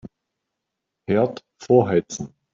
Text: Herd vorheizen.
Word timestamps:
Herd 1.05 1.45
vorheizen. 1.59 2.33